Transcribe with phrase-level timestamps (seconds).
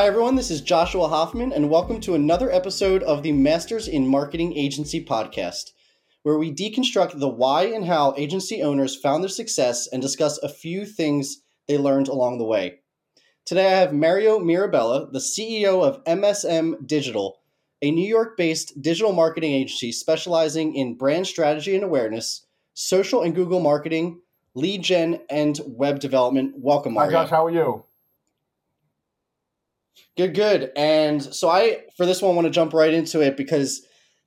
[0.00, 0.34] Hi, everyone.
[0.34, 5.04] This is Joshua Hoffman, and welcome to another episode of the Masters in Marketing Agency
[5.04, 5.72] podcast,
[6.22, 10.48] where we deconstruct the why and how agency owners found their success and discuss a
[10.48, 12.78] few things they learned along the way.
[13.44, 17.42] Today, I have Mario Mirabella, the CEO of MSM Digital,
[17.82, 23.34] a New York based digital marketing agency specializing in brand strategy and awareness, social and
[23.34, 24.22] Google marketing,
[24.54, 26.54] lead gen, and web development.
[26.56, 27.18] Welcome, Mario.
[27.18, 27.30] Hi, Josh.
[27.30, 27.84] How are you?
[30.16, 30.72] Good, good.
[30.76, 33.86] And so I, for this one, want to jump right into it because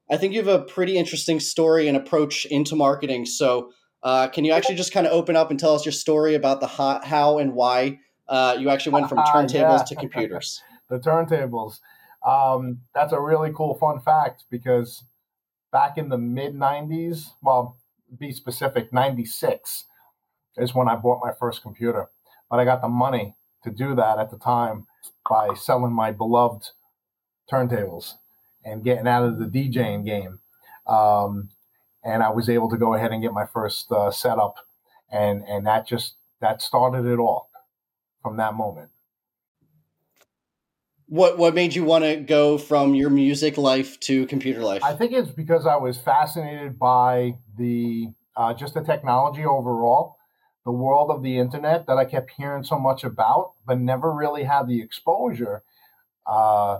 [0.09, 3.26] I think you have a pretty interesting story and approach into marketing.
[3.26, 6.36] So, uh, can you actually just kind of open up and tell us your story
[6.36, 9.84] about the how, how and why uh, you actually went from turntables yeah.
[9.84, 10.62] to computers?
[10.90, 11.80] the turntables.
[12.26, 15.04] Um, that's a really cool fun fact because
[15.71, 17.77] back in the mid 90s, well,
[18.18, 19.85] be specific, 96
[20.58, 22.10] is when I bought my first computer.
[22.49, 24.85] But I got the money to do that at the time
[25.29, 26.70] by selling my beloved
[27.52, 28.16] turntables
[28.63, 30.40] and getting out of the DJing game.
[30.88, 31.49] Um,
[32.04, 34.57] and I was able to go ahead and get my first uh, setup,
[35.12, 37.49] and and that just that started it all
[38.21, 38.90] from that moment.
[41.07, 44.84] What what made you want to go from your music life to computer life?
[44.84, 50.18] I think it's because I was fascinated by the uh, just the technology overall
[50.65, 54.43] the world of the internet that I kept hearing so much about, but never really
[54.43, 55.63] had the exposure.
[56.25, 56.79] Uh,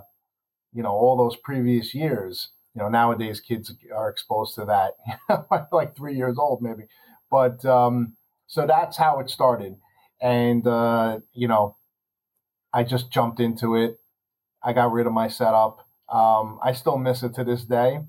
[0.72, 2.48] you know, all those previous years.
[2.74, 4.96] You know, nowadays kids are exposed to that,
[5.72, 6.84] like three years old maybe.
[7.30, 8.14] But um,
[8.46, 9.76] so that's how it started,
[10.20, 11.76] and uh, you know,
[12.72, 14.00] I just jumped into it.
[14.62, 15.86] I got rid of my setup.
[16.08, 18.00] Um, I still miss it to this day,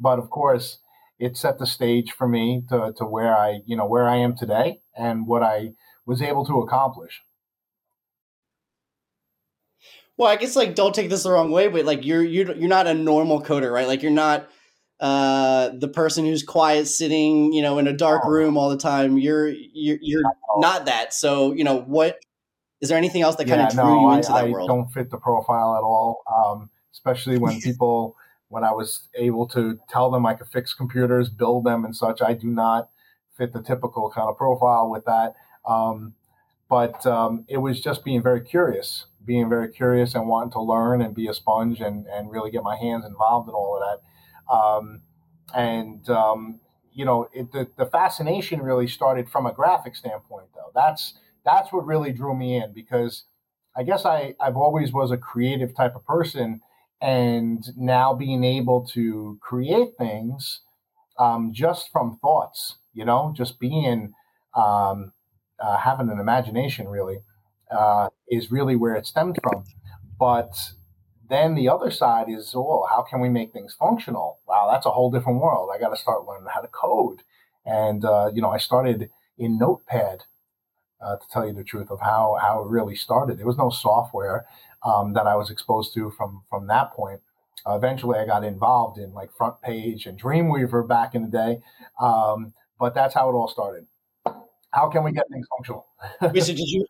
[0.00, 0.78] but of course,
[1.18, 4.36] it set the stage for me to, to where I, you know, where I am
[4.36, 5.70] today and what I
[6.06, 7.20] was able to accomplish.
[10.16, 12.68] Well, I guess like don't take this the wrong way, but like you're you're you're
[12.68, 13.86] not a normal coder, right?
[13.86, 14.48] Like you're not
[15.00, 18.30] uh the person who's quiet sitting, you know, in a dark oh.
[18.30, 19.18] room all the time.
[19.18, 20.22] You're you're you're
[20.58, 21.12] not that.
[21.14, 22.20] So, you know, what
[22.80, 24.70] is there anything else that yeah, kind of drew no, you into I, that world?
[24.70, 26.22] I don't fit the profile at all.
[26.32, 28.16] Um, especially when people
[28.54, 32.22] when I was able to tell them I could fix computers, build them, and such.
[32.22, 32.88] I do not
[33.36, 35.34] fit the typical kind of profile with that.
[35.68, 36.14] Um,
[36.70, 41.02] but um, it was just being very curious, being very curious and wanting to learn
[41.02, 44.54] and be a sponge and, and really get my hands involved in all of that.
[44.54, 45.02] Um,
[45.52, 46.60] and, um,
[46.92, 50.70] you know, it, the, the fascination really started from a graphic standpoint, though.
[50.72, 53.24] That's, that's what really drew me in because
[53.76, 56.60] I guess I, I've always was a creative type of person
[57.04, 60.62] and now being able to create things
[61.18, 64.14] um, just from thoughts, you know, just being
[64.56, 65.12] um,
[65.60, 67.18] uh, having an imagination really
[67.70, 69.64] uh, is really where it stemmed from.
[70.18, 70.56] But
[71.28, 74.38] then the other side is, oh, how can we make things functional?
[74.48, 75.68] Wow, that's a whole different world.
[75.74, 77.20] I got to start learning how to code.
[77.66, 80.22] And, uh, you know, I started in Notepad,
[81.04, 83.36] uh, to tell you the truth of how, how it really started.
[83.38, 84.46] There was no software
[84.84, 87.20] um, that I was exposed to from from that point.
[87.66, 91.60] Uh, eventually, I got involved in like Front Page and Dreamweaver back in the day,
[92.00, 93.86] um, but that's how it all started.
[94.70, 95.86] How can we get things functional?
[96.20, 96.84] Wait, so did you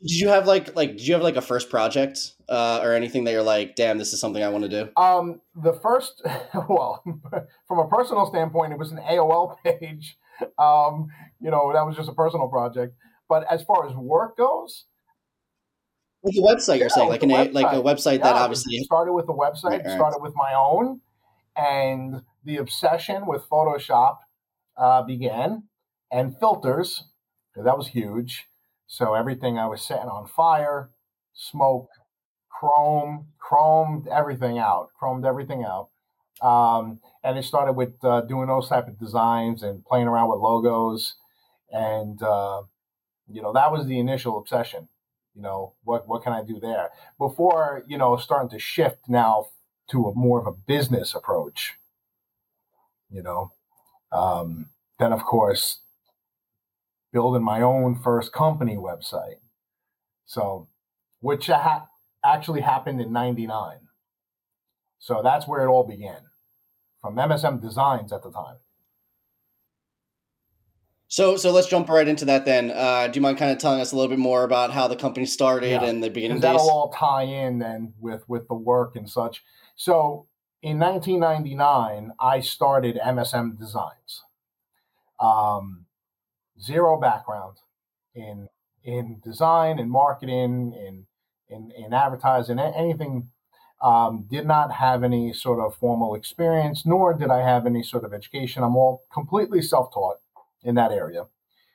[0.00, 3.24] did you have like like did you have like a first project uh, or anything
[3.24, 4.90] that you're like, damn, this is something I want to do?
[5.00, 6.22] Um, the first,
[6.68, 7.02] well,
[7.68, 10.18] from a personal standpoint, it was an AOL page.
[10.58, 11.08] Um,
[11.40, 12.94] you know, that was just a personal project.
[13.28, 14.84] But as far as work goes,
[16.24, 18.78] with a website, you're yeah, saying like an a, like a website yeah, that obviously
[18.78, 21.00] started with a website, right, started with my own,
[21.54, 24.16] and the obsession with Photoshop
[24.76, 25.64] uh, began,
[26.10, 27.04] and filters.
[27.54, 28.46] That was huge.
[28.86, 30.90] So everything I was setting on fire,
[31.34, 31.88] smoke,
[32.48, 35.90] chrome, chromed everything out, chromed everything out.
[36.42, 40.40] Um, and it started with uh, doing those type of designs and playing around with
[40.40, 41.16] logos,
[41.70, 42.62] and uh,
[43.30, 44.88] you know that was the initial obsession
[45.34, 46.90] you know what what can i do there?
[47.18, 49.46] Before you know starting to shift now
[49.90, 51.74] to a more of a business approach
[53.10, 53.52] you know
[54.12, 55.80] um, then of course
[57.12, 59.36] building my own first company website.
[60.26, 60.68] So
[61.20, 61.88] which ha-
[62.24, 63.78] actually happened in 99
[64.98, 66.22] so that's where it all began
[67.00, 68.56] from msm designs at the time
[71.14, 72.72] so, so let's jump right into that then.
[72.72, 74.96] Uh, do you mind kind of telling us a little bit more about how the
[74.96, 75.84] company started yeah.
[75.84, 76.42] and the beginning days?
[76.42, 79.44] That'll all tie in then with with the work and such.
[79.76, 80.26] So,
[80.60, 84.24] in 1999, I started MSM Designs.
[85.20, 85.86] Um,
[86.60, 87.58] zero background
[88.12, 88.48] in
[88.82, 91.06] in design and marketing in
[91.48, 93.30] in, in advertising, anything.
[93.80, 98.02] Um, did not have any sort of formal experience, nor did I have any sort
[98.02, 98.64] of education.
[98.64, 100.16] I'm all completely self taught
[100.64, 101.26] in that area.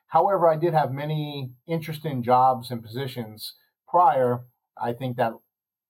[0.08, 3.54] However, I did have many interesting jobs and positions
[3.88, 4.42] prior.
[4.82, 5.34] I think that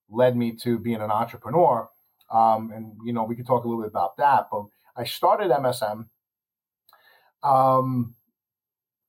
[0.10, 1.90] led me to being an entrepreneur.
[2.32, 4.48] Um, and, you know, we could talk a little bit about that.
[4.52, 4.66] But
[4.96, 6.08] I started MSM,
[7.44, 8.16] um,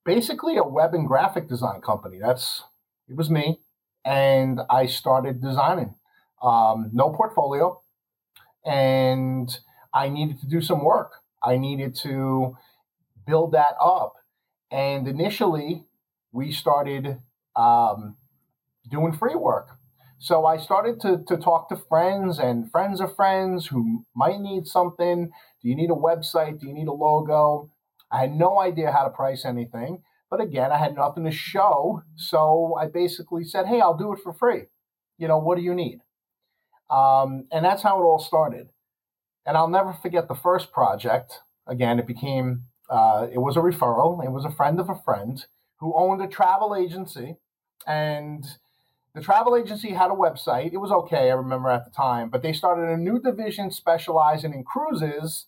[0.05, 2.17] basically a web and graphic design company.
[2.19, 2.63] That's,
[3.09, 3.59] it was me.
[4.05, 5.95] And I started designing.
[6.41, 7.81] Um, no portfolio.
[8.65, 9.55] And
[9.93, 11.11] I needed to do some work.
[11.43, 12.55] I needed to
[13.25, 14.13] build that up
[14.71, 15.83] and initially,
[16.31, 17.19] we started
[17.57, 18.15] um,
[18.89, 19.77] doing free work.
[20.17, 24.65] So I started to, to talk to friends and friends of friends who might need
[24.67, 25.31] something.
[25.61, 26.59] Do you need a website?
[26.59, 27.71] Do you need a logo?
[28.11, 30.03] I had no idea how to price anything.
[30.29, 32.03] But again, I had nothing to show.
[32.15, 34.65] So I basically said, hey, I'll do it for free.
[35.17, 35.99] You know, what do you need?
[36.89, 38.69] Um, and that's how it all started.
[39.45, 41.39] And I'll never forget the first project.
[41.67, 44.23] Again, it became uh, it was a referral.
[44.23, 45.43] It was a friend of a friend
[45.79, 47.37] who owned a travel agency,
[47.87, 48.45] and
[49.15, 50.73] the travel agency had a website.
[50.73, 54.53] It was okay, I remember at the time, but they started a new division specializing
[54.53, 55.47] in cruises,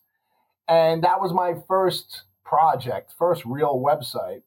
[0.67, 4.43] and that was my first project, first real website.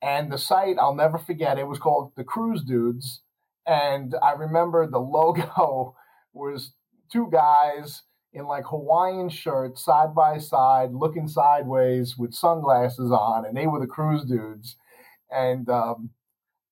[0.00, 3.20] And the site, I'll never forget, it was called The Cruise Dudes.
[3.66, 5.94] And I remember the logo
[6.32, 6.72] was
[7.10, 8.02] two guys
[8.34, 13.80] in like Hawaiian shirts, side by side, looking sideways with sunglasses on, and they were
[13.80, 14.76] the cruise dudes.
[15.30, 16.10] And um,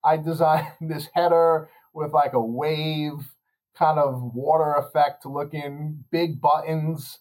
[0.04, 3.32] I designed this header with like a wave
[3.78, 7.20] kind of water effect looking, big buttons.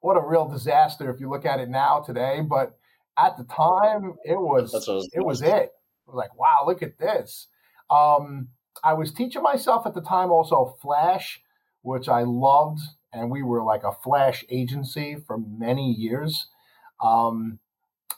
[0.00, 2.40] What a real disaster if you look at it now today.
[2.46, 2.76] But
[3.16, 5.48] at the time, it was, was it was it.
[5.48, 5.72] It
[6.06, 7.46] was like, wow, look at this.
[7.90, 8.48] Um,
[8.84, 11.40] I was teaching myself at the time also Flash,
[11.82, 12.80] which I loved
[13.12, 16.48] and we were like a flash agency for many years.
[17.02, 17.58] Um,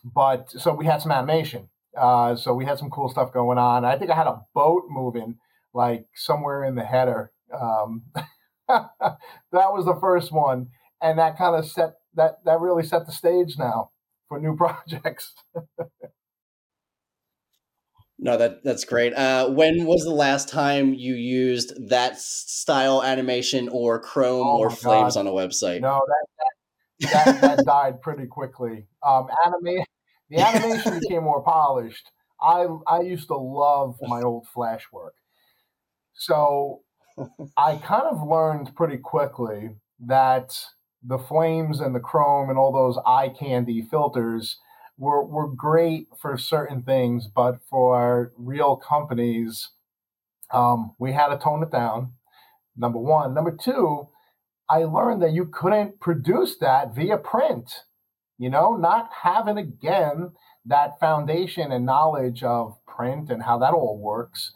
[0.05, 1.69] but so we had some animation.
[1.96, 3.85] Uh, so we had some cool stuff going on.
[3.85, 5.38] I think I had a boat moving
[5.75, 7.32] like somewhere in the header.
[7.52, 8.02] Um,
[8.69, 9.19] that
[9.52, 10.69] was the first one,
[11.02, 13.91] and that kind of set that that really set the stage now
[14.29, 15.34] for new projects.
[18.19, 19.15] No, that that's great.
[19.15, 24.70] Uh, when was the last time you used that style animation or Chrome oh or
[24.70, 25.20] Flames God.
[25.20, 25.81] on a website?
[25.81, 28.87] No, that that, that, that died pretty quickly.
[29.06, 29.85] Um, anima-
[30.31, 32.11] the animation became more polished.
[32.43, 35.15] I I used to love my old Flash work,
[36.15, 36.81] so
[37.56, 39.76] I kind of learned pretty quickly
[40.06, 40.59] that
[41.03, 44.59] the flames and the chrome and all those eye candy filters
[44.98, 49.70] were, were great for certain things, but for real companies,
[50.52, 52.12] um, we had to tone it down.
[52.76, 53.34] Number one.
[53.34, 54.08] Number two,
[54.68, 57.84] I learned that you couldn't produce that via print.
[58.38, 60.32] You know, not having again
[60.66, 64.52] that foundation and knowledge of print and how that all works,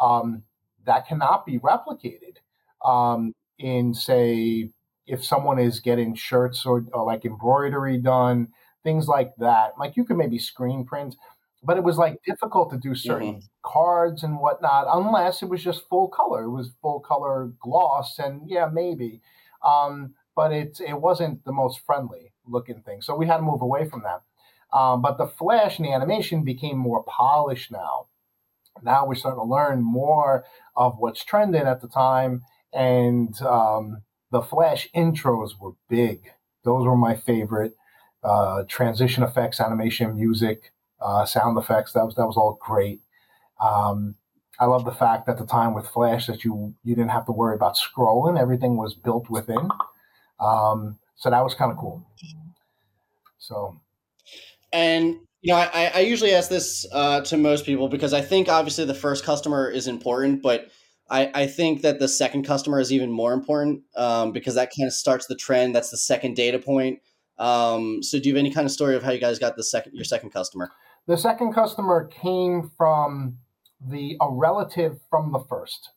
[0.00, 0.44] um,
[0.86, 2.36] that cannot be replicated.
[2.84, 4.70] Um, in say,
[5.06, 8.48] if someone is getting shirts or, or like embroidery done,
[8.88, 9.72] things like that.
[9.78, 11.14] Like you could maybe screen print,
[11.62, 13.46] but it was like difficult to do certain mm-hmm.
[13.62, 16.44] cards and whatnot unless it was just full color.
[16.44, 19.20] It was full color gloss, and yeah, maybe.
[19.62, 23.60] Um, but it it wasn't the most friendly looking thing, so we had to move
[23.60, 24.22] away from that.
[24.76, 28.06] Um, but the flash and the animation became more polished now.
[28.82, 30.44] Now we're starting to learn more
[30.76, 32.42] of what's trending at the time,
[32.72, 33.98] and um,
[34.30, 36.30] the flash intros were big.
[36.64, 37.74] Those were my favorite
[38.22, 41.92] uh, transition effects, animation, music, uh, sound effects.
[41.92, 43.00] That was that was all great.
[43.62, 44.14] Um,
[44.60, 47.32] I love the fact at the time with Flash that you you didn't have to
[47.32, 49.68] worry about scrolling; everything was built within.
[50.40, 52.06] Um, so that was kind of cool.
[53.38, 53.80] So,
[54.72, 58.48] and you know, I, I usually ask this uh, to most people because I think
[58.48, 60.68] obviously the first customer is important, but
[61.10, 64.86] I, I think that the second customer is even more important um, because that kind
[64.86, 65.74] of starts the trend.
[65.74, 67.00] That's the second data point.
[67.38, 69.62] Um, so do you have any kind of story of how you guys got the
[69.62, 70.70] second your second customer?
[71.06, 73.38] The second customer came from
[73.80, 75.90] the a relative from the first.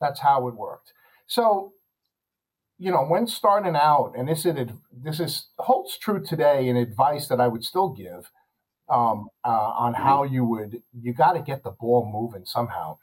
[0.00, 0.92] That's how it worked.
[1.26, 1.72] So,
[2.78, 4.56] you know, when starting out, and this is
[4.92, 8.30] this is holds true today, and advice that I would still give
[8.88, 12.98] um, uh, on how you would you got to get the ball moving somehow,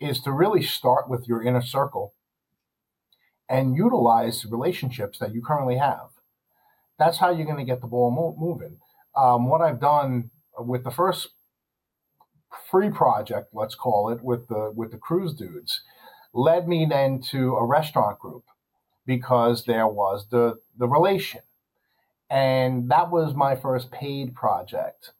[0.00, 2.14] is to really start with your inner circle
[3.48, 6.13] and utilize relationships that you currently have
[6.98, 8.78] that's how you're going to get the ball mo- moving.
[9.16, 11.28] Um, what I've done with the first
[12.70, 15.82] free project, let's call it, with the with the cruise dudes,
[16.32, 18.44] led me then to a restaurant group
[19.06, 21.42] because there was the the relation,
[22.30, 25.12] and that was my first paid project,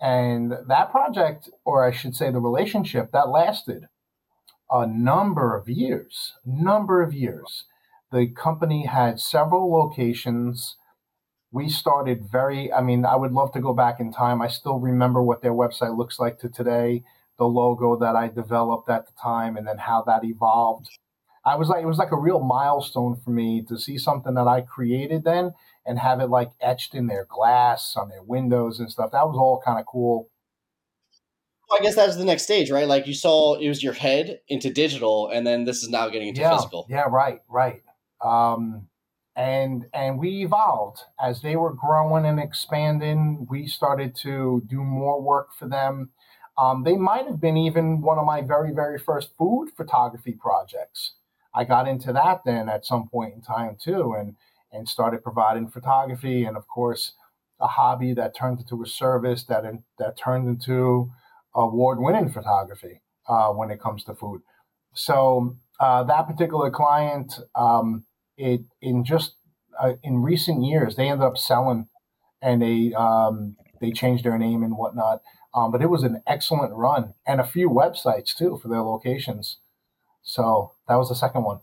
[0.00, 3.88] and that project, or I should say, the relationship that lasted
[4.70, 7.64] a number of years, number of years.
[8.12, 10.76] The company had several locations
[11.52, 14.78] we started very i mean i would love to go back in time i still
[14.78, 17.02] remember what their website looks like to today
[17.38, 20.88] the logo that i developed at the time and then how that evolved
[21.44, 24.48] i was like it was like a real milestone for me to see something that
[24.48, 25.52] i created then
[25.86, 29.36] and have it like etched in their glass on their windows and stuff that was
[29.36, 30.28] all kind of cool
[31.68, 32.86] I guess that was the next stage, right?
[32.86, 36.28] Like you saw, it was your head into digital, and then this is now getting
[36.28, 36.86] into yeah, physical.
[36.88, 37.82] Yeah, right, right.
[38.24, 38.86] Um,
[39.36, 43.46] and and we evolved as they were growing and expanding.
[43.50, 46.10] We started to do more work for them.
[46.58, 51.12] Um, they might have been even one of my very very first food photography projects.
[51.54, 54.36] I got into that then at some point in time too, and
[54.72, 57.12] and started providing photography, and of course,
[57.60, 61.12] a hobby that turned into a service that in, that turned into
[61.54, 64.40] award winning photography uh, when it comes to food.
[64.94, 67.38] So uh, that particular client.
[67.54, 68.05] Um,
[68.36, 69.34] it in just
[69.80, 71.88] uh, in recent years they ended up selling
[72.42, 75.22] and they um, they changed their name and whatnot.
[75.54, 79.58] Um, but it was an excellent run and a few websites too for their locations.
[80.22, 81.60] So that was the second one.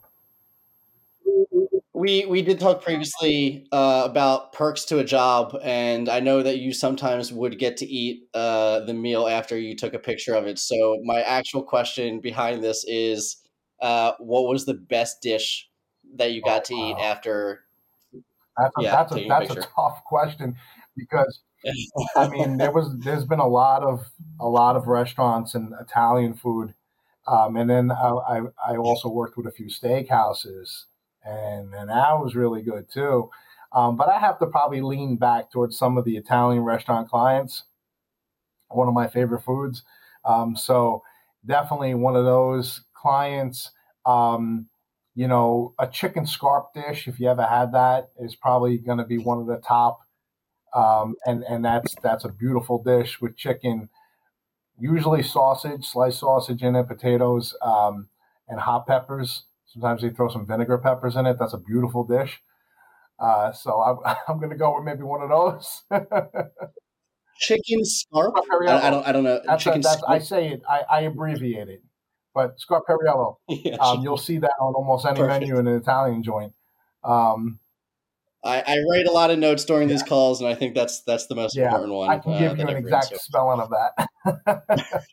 [1.94, 6.58] We we did talk previously uh, about perks to a job, and I know that
[6.58, 10.48] you sometimes would get to eat uh, the meal after you took a picture of
[10.48, 10.60] it.
[10.60, 13.38] So my actual question behind this is,
[13.82, 15.70] uh, what was the best dish
[16.14, 17.62] that you got oh, to eat after?
[18.58, 20.56] That's a, yeah, that's, a, that's a, tough question
[20.96, 21.42] because
[22.16, 24.06] I mean there was there's been a lot of
[24.40, 26.74] a lot of restaurants and Italian food,
[27.28, 30.86] um, and then I, I, I also worked with a few steakhouses,
[31.24, 33.30] and and that was really good too.
[33.72, 37.64] Um, but I have to probably lean back towards some of the Italian restaurant clients.
[38.70, 39.84] One of my favorite foods,
[40.26, 41.04] um, so
[41.46, 43.72] definitely one of those clients.
[44.06, 44.68] Um,
[45.16, 49.06] you know, a chicken scarp dish, if you ever had that, is probably going to
[49.06, 50.02] be one of the top.
[50.74, 53.90] Um, and and that's that's a beautiful dish with chicken,
[54.80, 58.08] usually sausage, sliced sausage in it, potatoes, um,
[58.48, 59.44] and hot peppers.
[59.68, 61.38] Sometimes they throw some vinegar peppers in it.
[61.40, 62.42] That's a beautiful dish.
[63.20, 65.84] Uh, so I'm, I'm going to go with maybe one of those.
[67.38, 68.34] chicken scarp?
[68.36, 69.42] I, I, don't I don't know.
[69.46, 70.64] That's chicken a, that's, I say it.
[70.68, 71.84] I, I abbreviate it
[72.34, 73.38] but scarpariello.
[73.50, 75.42] yeah, um, you'll see that on almost any Perfect.
[75.42, 76.54] menu in an Italian joint.
[77.04, 77.60] Um,
[78.44, 79.96] I, I, write a lot of notes during yeah.
[79.96, 82.10] these calls, and I think that's that's the most yeah, important one.
[82.10, 84.08] I can give uh, you an exact spelling of that.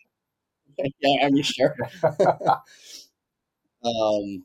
[1.00, 1.76] yeah, I'm sure.
[3.84, 4.44] um,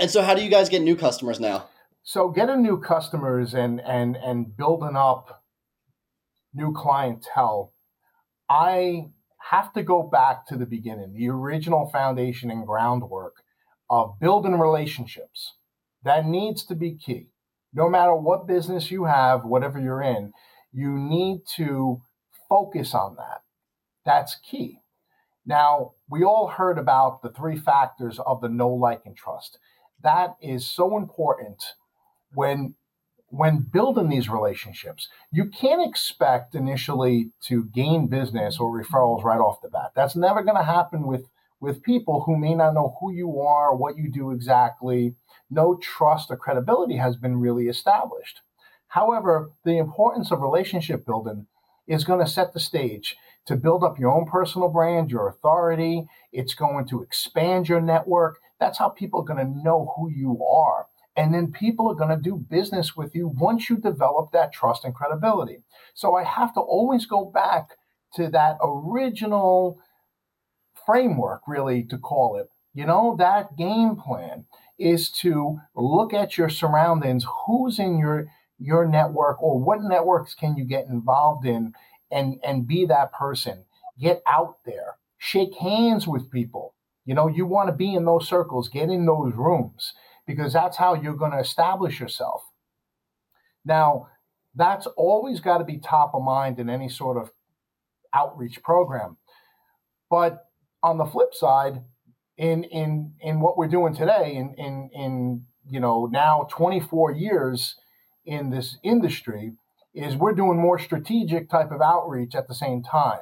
[0.00, 1.68] and so, how do you guys get new customers now?
[2.02, 5.42] So, getting new customers and and and building up
[6.54, 7.74] new clientele,
[8.48, 9.08] I
[9.50, 13.42] have to go back to the beginning, the original foundation and groundwork
[13.90, 15.54] of building relationships.
[16.02, 17.28] That needs to be key.
[17.72, 20.32] No matter what business you have, whatever you're in,
[20.72, 22.00] you need to
[22.48, 23.42] focus on that.
[24.04, 24.80] That's key.
[25.46, 29.58] Now, we all heard about the three factors of the know like, and trust.
[30.02, 31.62] That is so important
[32.32, 32.74] when
[33.36, 39.60] when building these relationships, you can't expect initially to gain business or referrals right off
[39.60, 39.90] the bat.
[39.96, 41.28] That's never going to happen with
[41.60, 45.14] with people who may not know who you are, what you do exactly.
[45.50, 48.42] No trust or credibility has been really established.
[48.88, 51.46] However, the importance of relationship building
[51.86, 56.06] is going to set the stage to build up your own personal brand, your authority.
[56.32, 58.40] It's going to expand your network.
[58.60, 60.86] That's how people are going to know who you are.
[61.16, 64.84] And then people are going to do business with you once you develop that trust
[64.84, 65.58] and credibility.
[65.94, 67.70] So I have to always go back
[68.14, 69.78] to that original
[70.86, 72.48] framework, really, to call it.
[72.74, 74.46] You know, that game plan
[74.78, 78.26] is to look at your surroundings, who's in your
[78.58, 81.74] your network or what networks can you get involved in
[82.10, 83.64] and and be that person.
[84.00, 84.96] Get out there.
[85.18, 86.74] Shake hands with people.
[87.04, 89.92] You know, you want to be in those circles, get in those rooms
[90.26, 92.42] because that's how you're going to establish yourself.
[93.64, 94.08] Now,
[94.54, 97.30] that's always got to be top of mind in any sort of
[98.12, 99.16] outreach program.
[100.10, 100.46] But
[100.82, 101.82] on the flip side,
[102.36, 107.76] in in in what we're doing today, in in in you know now 24 years
[108.24, 109.52] in this industry,
[109.94, 113.20] is we're doing more strategic type of outreach at the same time,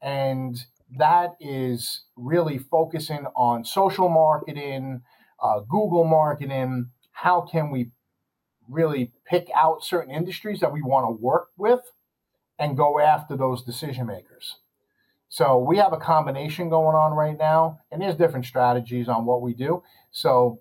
[0.00, 0.66] and
[0.98, 5.02] that is really focusing on social marketing,
[5.42, 6.90] uh, Google marketing.
[7.10, 7.90] How can we
[8.68, 11.80] really pick out certain industries that we want to work with
[12.58, 14.56] and go after those decision makers?
[15.28, 19.40] So we have a combination going on right now, and there's different strategies on what
[19.40, 19.82] we do.
[20.10, 20.60] So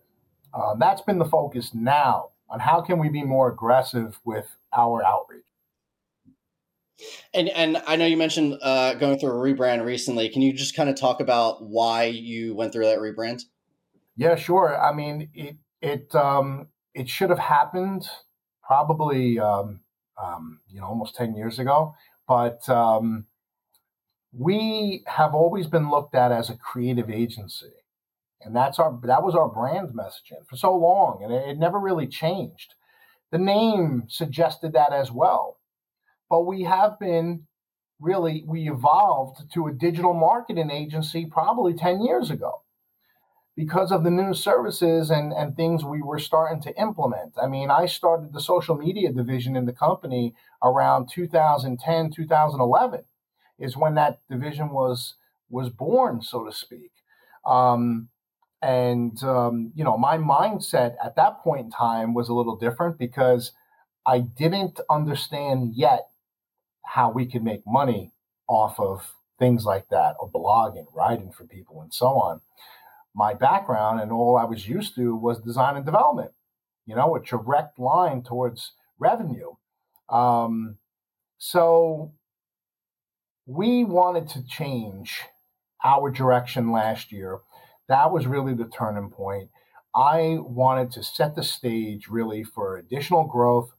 [0.54, 5.04] uh, that's been the focus now on how can we be more aggressive with our
[5.04, 5.44] outreach.
[7.34, 10.30] And and I know you mentioned uh, going through a rebrand recently.
[10.30, 13.44] Can you just kind of talk about why you went through that rebrand?
[14.22, 14.80] Yeah, sure.
[14.80, 18.08] I mean, it it um, it should have happened
[18.64, 19.82] probably um,
[20.22, 21.96] um, you know almost ten years ago,
[22.28, 23.26] but um,
[24.34, 27.74] we have always been looked at as a creative agency,
[28.42, 31.80] and that's our that was our brand messaging for so long, and it, it never
[31.80, 32.76] really changed.
[33.32, 35.58] The name suggested that as well
[36.30, 37.44] but we have been
[38.00, 42.64] really we evolved to a digital marketing agency probably 10 years ago
[43.56, 47.34] because of the new services and, and things we were starting to implement.
[47.42, 53.04] I mean, I started the social media division in the company around 2010, 2011
[53.60, 55.16] is when that division was
[55.50, 56.92] was born, so to speak.
[57.46, 58.08] Um,
[58.62, 62.98] and um, you know, my mindset at that point in time was a little different
[62.98, 63.52] because
[64.06, 66.08] I didn't understand yet
[66.86, 68.14] how we could make money
[68.48, 72.42] off of things like that or blogging, writing for people, and so on.
[73.14, 76.32] My background and all I was used to was design and development,
[76.86, 79.52] you know, a direct line towards revenue.
[80.10, 80.78] Um,
[81.38, 82.14] so
[83.46, 85.22] we wanted to change
[85.84, 87.40] our direction last year.
[87.90, 89.50] That was really the turning point.
[89.94, 93.72] I wanted to set the stage really for additional growth.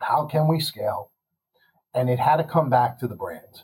[0.00, 1.12] How can we scale?
[1.94, 3.62] and it had to come back to the brand.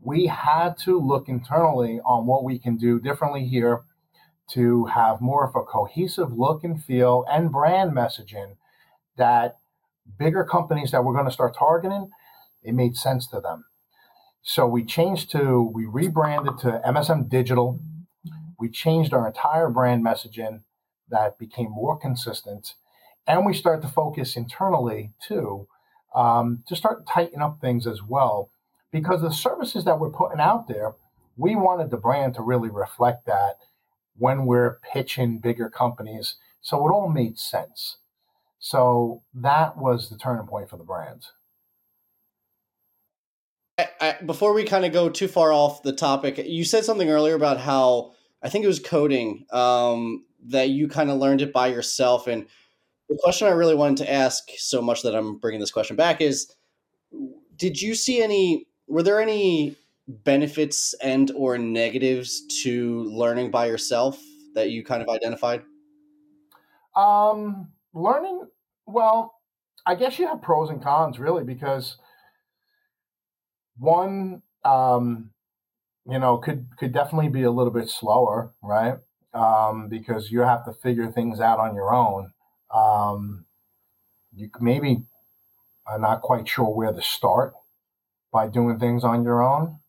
[0.00, 3.82] We had to look internally on what we can do differently here
[4.52, 8.56] to have more of a cohesive look and feel and brand messaging
[9.16, 9.58] that
[10.18, 12.10] bigger companies that we're going to start targeting,
[12.62, 13.64] it made sense to them.
[14.42, 17.78] So we changed to, we rebranded to MSM Digital.
[18.58, 20.62] We changed our entire brand messaging
[21.10, 22.74] that became more consistent.
[23.26, 25.66] And we start to focus internally too
[26.14, 28.50] um, to start tightening up things as well.
[28.90, 30.94] Because the services that we're putting out there,
[31.36, 33.56] we wanted the brand to really reflect that
[34.20, 36.36] when we're pitching bigger companies.
[36.60, 37.96] So it all made sense.
[38.58, 41.26] So that was the turning point for the brand.
[43.78, 47.08] I, I, before we kind of go too far off the topic, you said something
[47.08, 51.52] earlier about how I think it was coding um, that you kind of learned it
[51.52, 52.26] by yourself.
[52.26, 52.46] And
[53.08, 56.20] the question I really wanted to ask so much that I'm bringing this question back
[56.20, 56.52] is
[57.56, 59.76] did you see any were there any
[60.24, 64.18] benefits and or negatives to learning by yourself
[64.54, 65.62] that you kind of identified?
[66.96, 68.46] Um learning
[68.86, 69.34] well,
[69.86, 71.96] I guess you have pros and cons really because
[73.78, 75.30] one um
[76.06, 78.98] you know could could definitely be a little bit slower, right?
[79.34, 82.32] Um, because you have to figure things out on your own.
[82.74, 83.46] Um,
[84.34, 85.04] you maybe
[85.86, 87.54] are not quite sure where to start
[88.32, 89.79] by doing things on your own.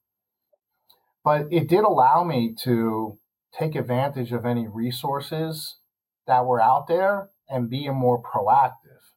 [1.23, 3.17] But it did allow me to
[3.57, 5.77] take advantage of any resources
[6.25, 9.13] that were out there and be more proactive.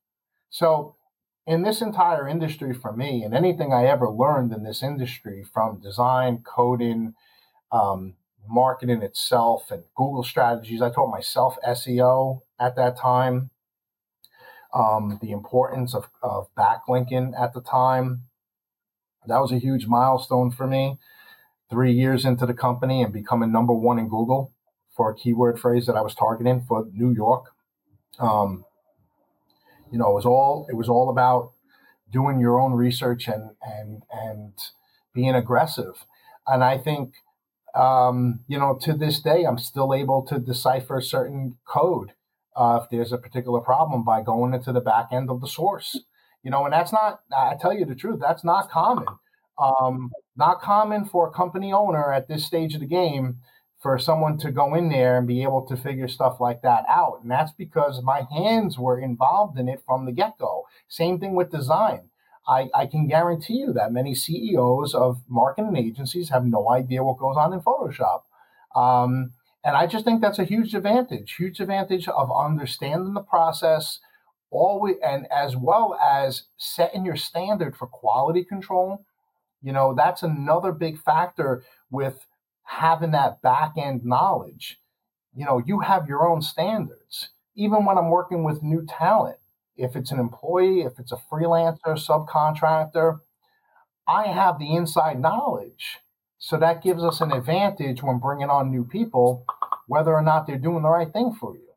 [0.50, 0.96] So,
[1.46, 5.80] in this entire industry for me, and anything I ever learned in this industry from
[5.80, 7.14] design, coding,
[7.70, 8.14] um,
[8.48, 13.50] marketing itself, and Google strategies, I taught myself SEO at that time
[14.74, 18.24] um, the importance of, of backlinking at the time.
[19.26, 20.98] That was a huge milestone for me.
[21.74, 24.52] Three years into the company and becoming number one in Google
[24.96, 27.46] for a keyword phrase that I was targeting for New York.
[28.20, 28.64] Um,
[29.90, 31.50] you know, it was all it was all about
[32.12, 34.52] doing your own research and and and
[35.12, 36.06] being aggressive.
[36.46, 37.14] And I think
[37.74, 42.12] um, you know to this day I'm still able to decipher certain code
[42.54, 45.98] uh, if there's a particular problem by going into the back end of the source.
[46.44, 49.06] You know, and that's not, I tell you the truth, that's not common.
[49.58, 53.38] Um, not common for a company owner at this stage of the game
[53.80, 57.20] for someone to go in there and be able to figure stuff like that out.
[57.22, 60.64] And that's because my hands were involved in it from the get go.
[60.88, 62.08] Same thing with design.
[62.48, 67.18] I, I can guarantee you that many CEOs of marketing agencies have no idea what
[67.18, 68.22] goes on in Photoshop.
[68.74, 69.32] Um,
[69.64, 73.98] and I just think that's a huge advantage, huge advantage of understanding the process,
[74.50, 79.04] always, and as well as setting your standard for quality control.
[79.64, 82.26] You know, that's another big factor with
[82.64, 84.78] having that back end knowledge.
[85.34, 87.30] You know, you have your own standards.
[87.56, 89.38] Even when I'm working with new talent,
[89.76, 93.20] if it's an employee, if it's a freelancer, subcontractor,
[94.06, 95.98] I have the inside knowledge.
[96.38, 99.46] So that gives us an advantage when bringing on new people,
[99.86, 101.70] whether or not they're doing the right thing for you.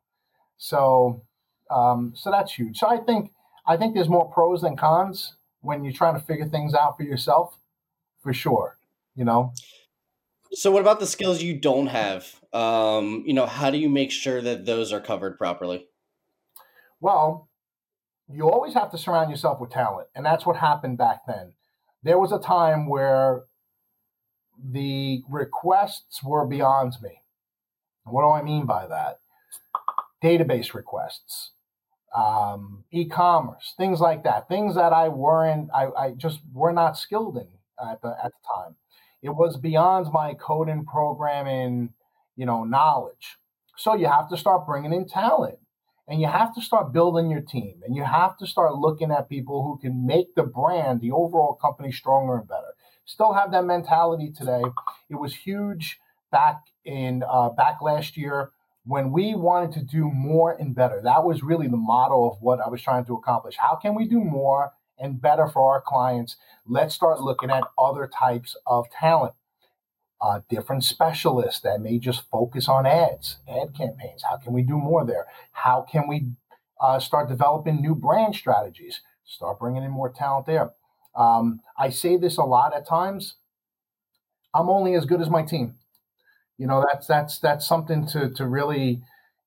[0.58, 1.22] So,
[1.70, 2.76] um, so that's huge.
[2.76, 3.32] So I think
[3.66, 7.02] I think there's more pros than cons when you're trying to figure things out for
[7.02, 7.56] yourself,
[8.20, 8.78] for sure.
[9.14, 9.52] You know.
[10.52, 12.40] So, what about the skills you don't have?
[12.52, 15.86] Um, you know, how do you make sure that those are covered properly?
[17.00, 17.48] Well,
[18.30, 21.52] you always have to surround yourself with talent, and that's what happened back then.
[22.02, 23.44] There was a time where
[24.58, 27.22] the requests were beyond me.
[28.04, 29.20] What do I mean by that?
[30.22, 31.52] Database requests,
[32.16, 37.36] um, e-commerce, things like that, things that I weren't, I, I just were not skilled
[37.36, 38.76] in at the at the time.
[39.22, 41.94] It was beyond my coding, programming,
[42.36, 43.36] you know, knowledge.
[43.76, 45.58] So you have to start bringing in talent,
[46.06, 49.28] and you have to start building your team, and you have to start looking at
[49.28, 52.74] people who can make the brand, the overall company, stronger and better.
[53.04, 54.62] Still have that mentality today.
[55.08, 55.98] It was huge
[56.30, 58.50] back in uh, back last year
[58.84, 61.00] when we wanted to do more and better.
[61.02, 63.56] That was really the motto of what I was trying to accomplish.
[63.58, 66.36] How can we do more and better for our clients?
[66.66, 69.34] Let's start looking at other types of talent.
[70.20, 74.24] Uh, different specialists that may just focus on ads, ad campaigns.
[74.28, 75.26] How can we do more there?
[75.52, 76.26] How can we
[76.80, 79.00] uh, start developing new brand strategies?
[79.24, 80.72] Start bringing in more talent there.
[81.14, 83.36] Um, I say this a lot at times.
[84.54, 85.76] I'm only as good as my team.
[86.56, 89.02] You know, that's that's that's something to to really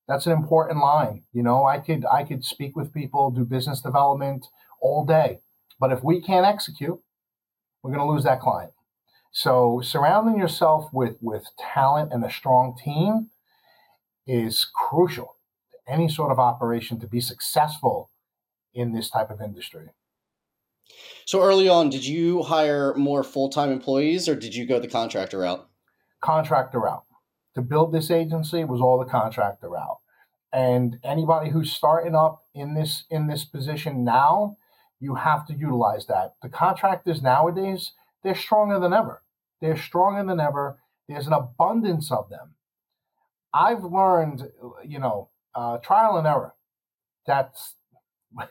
[0.08, 1.24] that's an important line.
[1.34, 4.48] You know, I could I could speak with people, do business development
[4.82, 5.40] all day,
[5.80, 7.00] but if we can't execute,
[7.82, 8.74] we're going to lose that client.
[9.32, 13.30] So surrounding yourself with with talent and a strong team
[14.28, 15.36] is crucial
[15.72, 18.10] to any sort of operation to be successful
[18.74, 19.90] in this type of industry.
[21.26, 24.90] So early on, did you hire more full time employees or did you go the
[24.90, 25.66] contractor route?
[26.22, 27.04] contractor route.
[27.56, 29.98] To build this agency was all the contractor route.
[30.54, 34.58] And anybody who's starting up in this in this position now,
[35.02, 36.36] you have to utilize that.
[36.42, 37.92] The contractors nowadays,
[38.24, 39.24] they're stronger than ever.
[39.60, 40.78] They're stronger than ever.
[41.10, 42.56] There's an abundance of them.
[43.54, 44.44] I've learned,
[44.86, 46.54] you know, uh, trial and error.
[47.28, 47.76] That's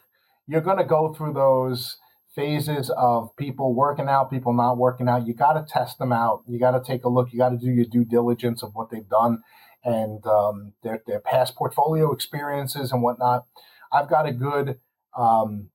[0.47, 1.97] you're going to go through those
[2.35, 5.27] phases of people working out, people not working out.
[5.27, 6.43] You got to test them out.
[6.47, 7.33] You got to take a look.
[7.33, 9.43] You got to do your due diligence of what they've done
[9.85, 13.47] and um, their their past portfolio experiences and whatnot.
[13.93, 14.79] I've got a good
[15.17, 15.70] um,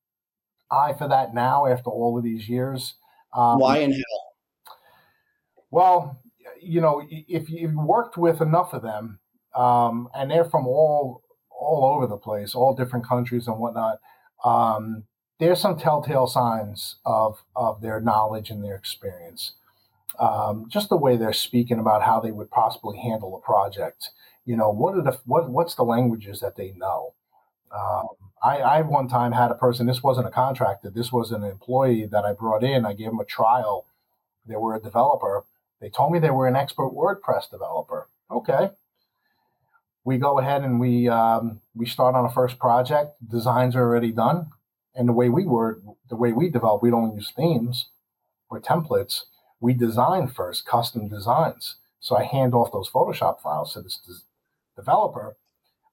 [0.76, 2.96] eye for that now after all of these years.
[3.34, 4.36] Um, Why in hell?
[5.72, 6.22] Well,
[6.62, 9.20] you know, if you've worked with enough of them,
[9.56, 14.00] um, and they're from all all over the place, all different countries and whatnot.
[14.44, 15.04] Um,
[15.40, 19.54] there's some telltale signs of of their knowledge and their experience.
[20.20, 24.12] Um, just the way they're speaking about how they would possibly handle a project.
[24.46, 27.14] You know, what are the what what's the languages that they know?
[27.76, 28.08] Um,
[28.44, 29.88] I, I one time had a person.
[29.88, 30.90] This wasn't a contractor.
[30.90, 32.86] This was an employee that I brought in.
[32.86, 33.86] I gave them a trial.
[34.48, 35.44] They were a developer.
[35.82, 38.08] They told me they were an expert WordPress developer.
[38.32, 38.70] Okay.
[40.04, 43.16] We go ahead and we um, we start on a first project.
[43.28, 44.52] Designs are already done
[44.96, 47.90] and the way we work, the way we develop, we don't use themes
[48.50, 49.24] or templates.
[49.60, 51.76] We design first, custom designs.
[52.00, 54.00] So I hand off those Photoshop files to this
[54.76, 55.38] developer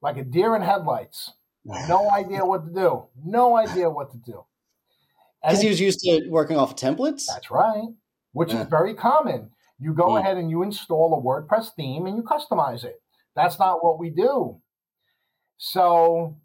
[0.00, 1.32] like a deer in headlights.
[1.64, 3.04] No idea what to do.
[3.24, 4.44] No idea what to do.
[5.42, 7.24] Because he was used to working off of templates?
[7.26, 7.88] That's right,
[8.32, 8.62] which yeah.
[8.62, 9.50] is very common.
[9.78, 10.20] You go yeah.
[10.20, 13.02] ahead and you install a WordPress theme and you customize it.
[13.34, 14.60] That's not what we do.
[15.58, 16.36] So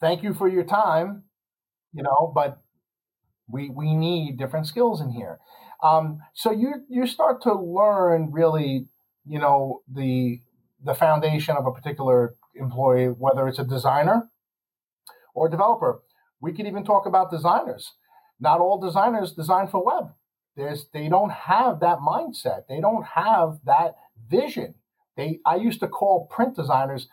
[0.00, 1.24] thank you for your time
[1.92, 2.60] you know, but
[3.48, 5.38] we we need different skills in here.
[5.82, 8.86] Um, so you you start to learn really,
[9.26, 10.40] you know, the
[10.84, 14.28] the foundation of a particular employee, whether it's a designer
[15.34, 16.02] or developer.
[16.40, 17.92] We could even talk about designers.
[18.40, 20.12] Not all designers design for web.
[20.56, 22.66] There's they don't have that mindset.
[22.68, 23.94] They don't have that
[24.28, 24.74] vision.
[25.16, 27.08] They I used to call print designers.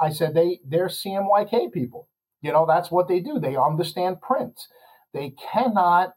[0.00, 2.08] I said they they're CMYK people.
[2.42, 3.38] You know, that's what they do.
[3.38, 4.60] They understand print.
[5.14, 6.14] They cannot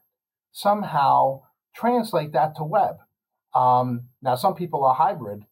[0.52, 1.42] somehow
[1.74, 2.96] translate that to web.
[3.54, 5.44] Um, now, some people are hybrid,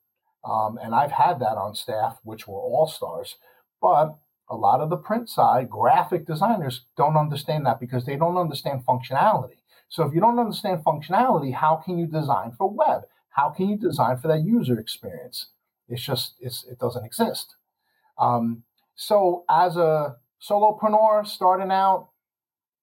[0.44, 3.36] um, and I've had that on staff, which were all stars.
[3.80, 4.16] But
[4.48, 8.84] a lot of the print side, graphic designers don't understand that because they don't understand
[8.86, 9.62] functionality.
[9.88, 13.02] So if you don't understand functionality, how can you design for web?
[13.30, 15.48] How can you design for that user experience?
[15.88, 17.54] It's just it's, it doesn't exist.
[18.18, 22.10] Um, so as a solopreneur starting out,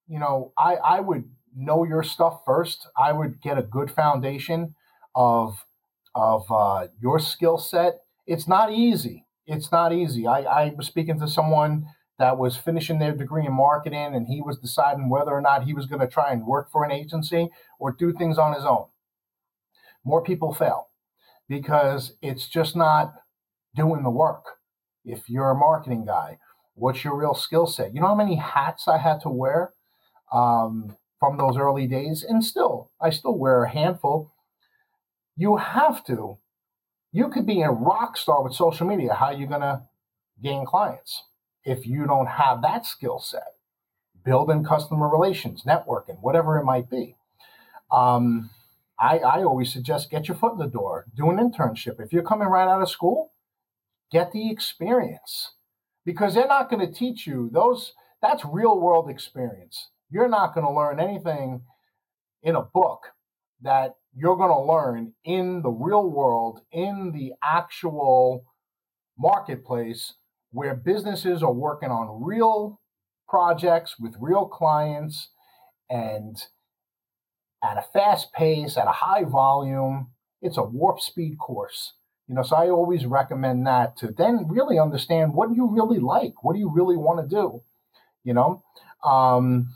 [0.07, 2.87] you know, I, I would know your stuff first.
[2.97, 4.75] I would get a good foundation
[5.15, 5.65] of
[6.13, 8.01] of uh, your skill set.
[8.27, 9.25] It's not easy.
[9.45, 10.27] It's not easy.
[10.27, 11.87] I, I was speaking to someone
[12.19, 15.73] that was finishing their degree in marketing and he was deciding whether or not he
[15.73, 17.49] was going to try and work for an agency
[17.79, 18.85] or do things on his own.
[20.03, 20.89] More people fail
[21.47, 23.13] because it's just not
[23.75, 24.45] doing the work.
[25.05, 26.39] If you're a marketing guy,
[26.75, 27.93] what's your real skill set?
[27.93, 29.73] You know how many hats I had to wear
[30.31, 32.23] um, from those early days?
[32.23, 34.31] And still, I still wear a handful.
[35.35, 36.37] You have to.
[37.11, 39.13] You could be a rock star with social media.
[39.13, 39.81] How are you going to
[40.41, 41.23] gain clients?
[41.63, 43.55] if you don't have that skill set,
[44.23, 47.15] building customer relations, networking, whatever it might be.
[47.91, 48.49] Um,
[48.99, 51.99] I, I always suggest get your foot in the door, do an internship.
[51.99, 53.31] If you're coming right out of school,
[54.11, 55.53] get the experience
[56.05, 57.93] because they're not going to teach you those.
[58.21, 59.89] That's real world experience.
[60.09, 61.61] You're not going to learn anything
[62.43, 63.01] in a book
[63.61, 68.45] that you're going to learn in the real world, in the actual
[69.17, 70.13] marketplace
[70.51, 72.81] where businesses are working on real
[73.27, 75.29] projects with real clients
[75.89, 76.43] and
[77.63, 80.07] at a fast pace, at a high volume.
[80.41, 81.93] It's a warp speed course.
[82.27, 85.99] You know, so I always recommend that to then really understand what do you really
[85.99, 86.43] like?
[86.43, 87.61] What do you really want to do?
[88.23, 88.63] You know?
[89.03, 89.69] Um,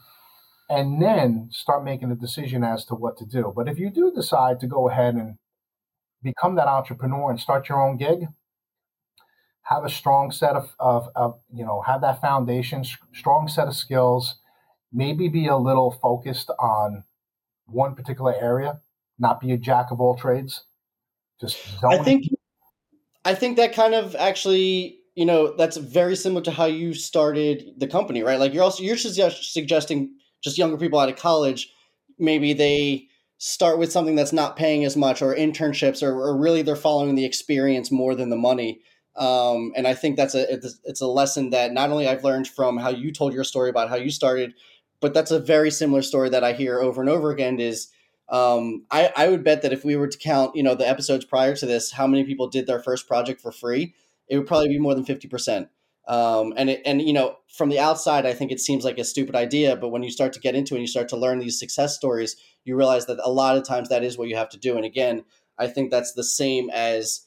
[0.70, 3.54] and then start making a decision as to what to do.
[3.56, 5.38] But if you do decide to go ahead and
[6.24, 8.28] become that entrepreneur and start your own gig,
[9.64, 13.76] have a strong set of, of, of you know, have that foundation, strong set of
[13.76, 14.36] skills,
[14.92, 17.04] maybe be a little focused on
[17.68, 18.80] one particular area,
[19.20, 20.66] not be a jack of all trades.
[21.40, 22.26] Just I think
[23.26, 27.74] I think that kind of actually, you know, that's very similar to how you started
[27.78, 28.40] the company, right?
[28.40, 31.74] Like you're also you're suggesting just younger people out of college,
[32.18, 36.62] maybe they start with something that's not paying as much or internships or, or really
[36.62, 38.80] they're following the experience more than the money
[39.16, 42.78] um, and I think that's a it's, a lesson that not only I've learned from
[42.78, 44.54] how you told your story about how you started,
[45.00, 47.60] but that's a very similar story that I hear over and over again.
[47.60, 47.88] Is
[48.28, 51.24] um, I, I would bet that if we were to count, you know, the episodes
[51.24, 53.94] prior to this, how many people did their first project for free,
[54.28, 55.70] it would probably be more than fifty percent.
[56.08, 59.04] Um, and it, and you know, from the outside, I think it seems like a
[59.04, 61.40] stupid idea, but when you start to get into it and you start to learn
[61.40, 64.50] these success stories, you realize that a lot of times that is what you have
[64.50, 64.76] to do.
[64.76, 65.24] And again,
[65.58, 67.26] I think that's the same as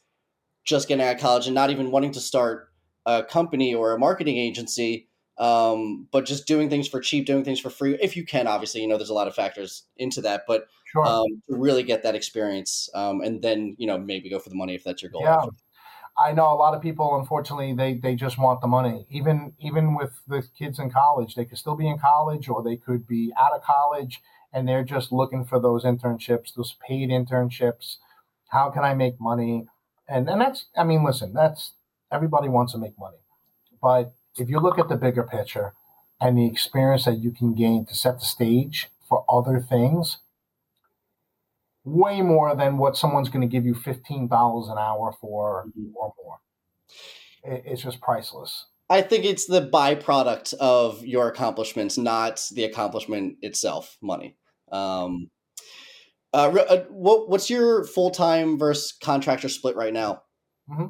[0.64, 2.68] just getting out of college and not even wanting to start
[3.06, 7.58] a company or a marketing agency, um, but just doing things for cheap, doing things
[7.58, 8.46] for free, if you can.
[8.46, 11.06] Obviously, you know, there's a lot of factors into that, but sure.
[11.06, 14.56] um, to really get that experience, um, and then you know maybe go for the
[14.56, 15.22] money if that's your goal.
[15.22, 15.46] Yeah.
[16.18, 19.06] I know a lot of people, unfortunately, they, they just want the money.
[19.10, 22.76] Even even with the kids in college, they could still be in college or they
[22.76, 24.20] could be out of college
[24.52, 27.98] and they're just looking for those internships, those paid internships.
[28.48, 29.66] How can I make money?
[30.08, 31.74] and and that's I mean, listen, that's
[32.10, 33.18] everybody wants to make money,
[33.82, 35.74] but if you look at the bigger picture
[36.20, 40.18] and the experience that you can gain to set the stage for other things,
[41.84, 45.94] way more than what someone's going to give you fifteen dollars an hour for mm-hmm.
[45.94, 46.38] or more.
[47.44, 48.66] It, it's just priceless.
[48.90, 53.98] I think it's the byproduct of your accomplishments, not the accomplishment itself.
[54.00, 54.36] Money.
[54.72, 55.30] Um,
[56.32, 60.22] uh, uh, what what's your full time versus contractor split right now?
[60.70, 60.86] Mm-hmm.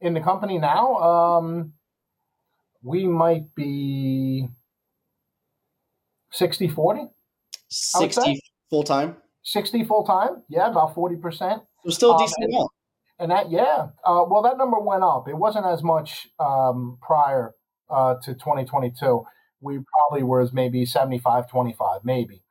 [0.00, 1.72] In the company now, um,
[2.82, 4.48] we might be
[6.32, 7.08] 60 40.
[7.68, 9.16] 60 full time?
[9.42, 10.42] 60 full time.
[10.48, 11.62] Yeah, about 40%.
[11.84, 12.68] So still um, decent um, and,
[13.18, 13.88] and, that, yeah.
[14.04, 15.28] Uh, well, that number went up.
[15.28, 17.54] It wasn't as much um, prior
[17.88, 19.24] uh, to 2022.
[19.60, 22.42] We probably was maybe 75 25, maybe.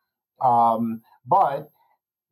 [0.41, 1.69] Um, but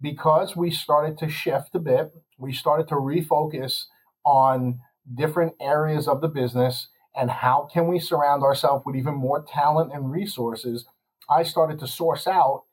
[0.02, 3.86] because we started to shift a bit, we started to refocus
[4.26, 4.80] on
[5.14, 9.92] different areas of the business and how can we surround ourselves with even more talent
[9.94, 10.86] and resources.
[11.30, 12.66] I started to source out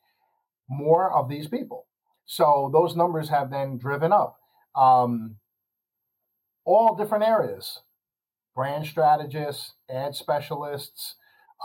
[0.68, 1.86] more of these people.
[2.26, 4.38] So those numbers have then driven up.
[4.74, 5.36] Um,
[6.64, 7.80] all different areas
[8.54, 11.16] brand strategists, ad specialists,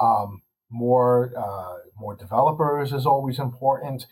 [0.01, 4.05] um, more uh, more developers is always important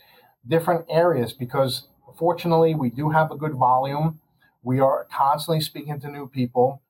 [0.48, 4.20] different areas because fortunately we do have a good volume.
[4.64, 6.82] We are constantly speaking to new people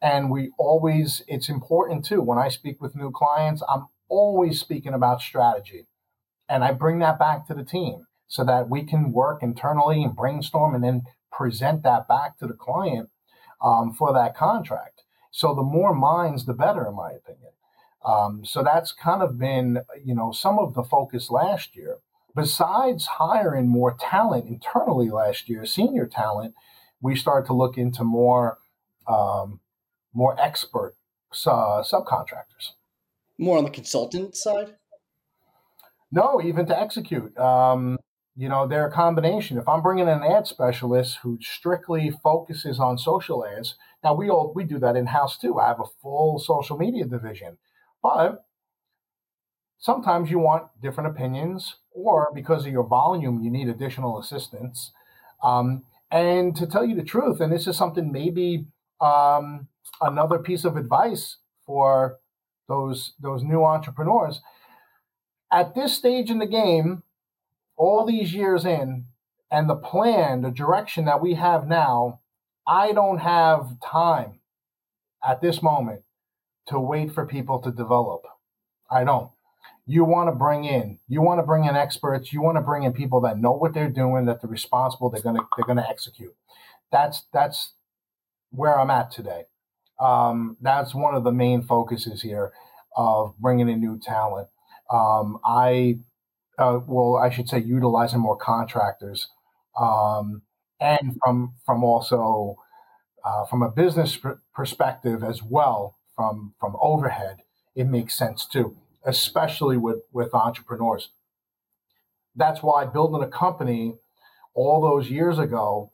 [0.00, 4.94] and we always it's important too when I speak with new clients, I'm always speaking
[4.94, 5.86] about strategy.
[6.50, 10.14] And I bring that back to the team so that we can work internally and
[10.14, 13.08] brainstorm and then present that back to the client
[13.62, 15.02] um, for that contract.
[15.30, 17.52] So the more minds, the better, in my opinion.
[18.04, 21.98] Um, so that's kind of been, you know, some of the focus last year.
[22.34, 26.54] Besides hiring more talent internally last year, senior talent,
[27.00, 28.58] we started to look into more,
[29.06, 29.60] um,
[30.12, 30.94] more expert
[31.46, 32.72] uh, subcontractors.
[33.38, 34.74] More on the consultant side.
[36.12, 37.36] No, even to execute.
[37.38, 37.98] Um,
[38.36, 39.58] you know, they're a combination.
[39.58, 44.52] If I'm bringing an ad specialist who strictly focuses on social ads, now we all
[44.54, 45.58] we do that in house too.
[45.58, 47.58] I have a full social media division,
[48.02, 48.44] but
[49.78, 54.92] sometimes you want different opinions, or because of your volume, you need additional assistance.
[55.42, 58.66] Um, and to tell you the truth, and this is something maybe
[59.00, 59.68] um,
[60.00, 62.18] another piece of advice for
[62.68, 64.40] those those new entrepreneurs.
[65.52, 67.02] At this stage in the game,
[67.76, 69.06] all these years in,
[69.50, 72.20] and the plan, the direction that we have now,
[72.66, 74.40] I don't have time
[75.24, 76.02] at this moment
[76.68, 78.22] to wait for people to develop.
[78.90, 79.30] I don't.
[79.86, 82.84] You want to bring in, you want to bring in experts, you want to bring
[82.84, 86.34] in people that know what they're doing, that they're responsible, they're gonna they're gonna execute.
[86.92, 87.72] That's that's
[88.50, 89.44] where I'm at today.
[89.98, 92.52] Um, that's one of the main focuses here
[92.96, 94.48] of bringing in new talent.
[94.92, 95.98] Um, I,
[96.58, 99.28] uh, well, I should say, utilizing more contractors,
[99.80, 100.42] um,
[100.80, 102.56] and from from also
[103.24, 107.38] uh, from a business pr- perspective as well, from from overhead,
[107.74, 111.10] it makes sense too, especially with with entrepreneurs.
[112.34, 113.94] That's why building a company
[114.54, 115.92] all those years ago,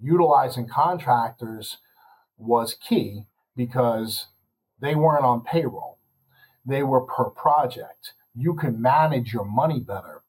[0.00, 1.78] utilizing contractors
[2.38, 3.24] was key
[3.56, 4.28] because
[4.80, 5.98] they weren't on payroll.
[6.66, 8.14] They were per project.
[8.38, 10.22] You can manage your money better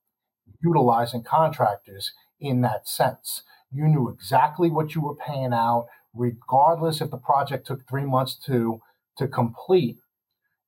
[0.62, 3.44] utilizing contractors in that sense.
[3.72, 8.36] You knew exactly what you were paying out, regardless if the project took three months
[8.46, 8.82] to,
[9.18, 9.98] to complete.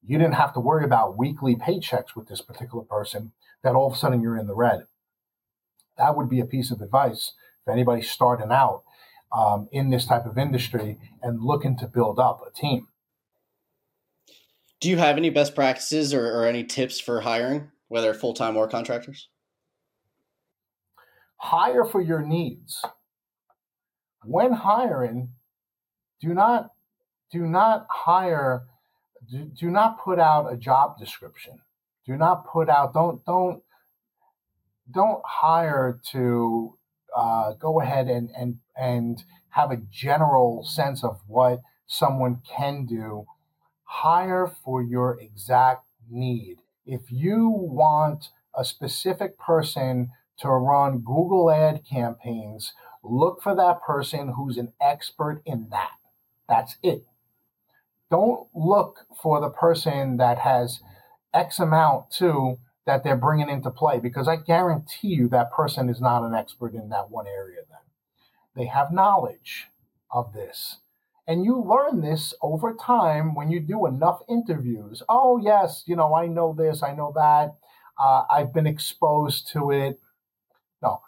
[0.06, 3.32] You didn't have to worry about weekly paychecks with this particular person
[3.64, 4.86] that all of a sudden you're in the red.
[5.98, 7.34] That would be a piece of advice
[7.66, 8.84] if anybody's starting out
[9.36, 12.88] um, in this type of industry and looking to build up a team.
[14.82, 18.58] Do you have any best practices or, or any tips for hiring, whether full time
[18.58, 19.30] or contractors?
[21.38, 22.84] Hire for your needs.
[24.24, 25.30] When hiring,
[26.20, 26.72] do not
[27.32, 28.64] do not hire
[29.30, 31.60] do, do not put out a job description.
[32.08, 33.62] Do not put out don't don't
[34.90, 36.76] don't hire to
[37.16, 43.28] uh, go ahead and and and have a general sense of what someone can do.
[43.92, 46.60] Hire for your exact need.
[46.86, 52.74] If you want a specific person to run Google ad campaigns,
[53.04, 55.92] look for that person who's an expert in that.
[56.48, 57.06] That's it.
[58.10, 60.80] Don't look for the person that has
[61.34, 66.02] X amount too that they're bringing into play because I guarantee you that person is
[66.02, 67.78] not an expert in that one area then.
[68.56, 69.68] They have knowledge
[70.10, 70.78] of this.
[71.32, 75.02] And you learn this over time when you do enough interviews.
[75.08, 77.56] Oh, yes, you know, I know this, I know that.
[77.98, 79.98] Uh, I've been exposed to it.
[80.82, 81.00] No,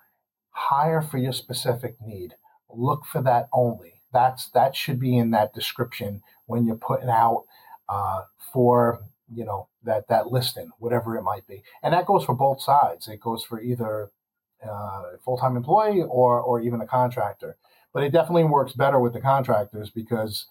[0.52, 2.36] hire for your specific need.
[2.70, 4.02] Look for that only.
[4.14, 7.44] That's that should be in that description when you're putting out
[7.90, 8.22] uh,
[8.54, 12.62] for you know that that listing, whatever it might be, and that goes for both
[12.62, 13.10] sides.
[13.10, 14.10] It goes for either
[14.66, 17.58] uh, full time employee or or even a contractor.
[17.94, 20.48] But it definitely works better with the contractors because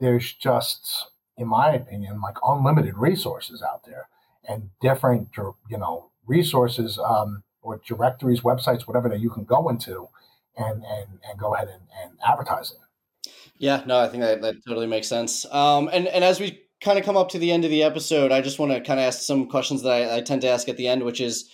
[0.00, 4.08] there's just, in my opinion, like unlimited resources out there
[4.48, 5.28] and different
[5.68, 10.08] you know resources um, or directories, websites, whatever that you can go into
[10.56, 13.30] and and, and go ahead and, and advertise it.
[13.58, 15.44] Yeah, no, I think that, that totally makes sense.
[15.52, 18.32] Um, and and as we kind of come up to the end of the episode,
[18.32, 20.68] I just want to kind of ask some questions that I, I tend to ask
[20.68, 21.50] at the end, which is,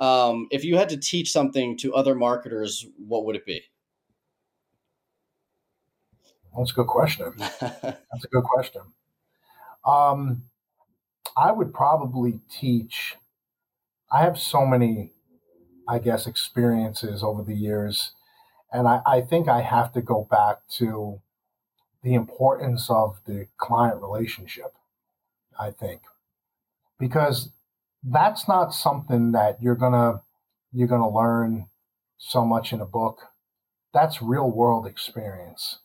[0.00, 3.62] um, if you had to teach something to other marketers, what would it be?
[6.56, 7.32] That's a good question.
[7.38, 8.82] That's a good question.
[9.84, 10.44] Um,
[11.36, 13.16] I would probably teach.
[14.12, 15.12] I have so many,
[15.88, 18.12] I guess, experiences over the years,
[18.72, 21.20] and I, I think I have to go back to
[22.02, 24.74] the importance of the client relationship.
[25.58, 26.02] I think
[26.98, 27.50] because
[28.02, 30.22] that's not something that you're gonna
[30.72, 31.66] you're gonna learn
[32.18, 33.20] so much in a book.
[33.94, 35.78] That's real world experience.